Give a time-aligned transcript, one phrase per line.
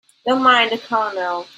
[0.25, 1.47] Don't mind the Colonel.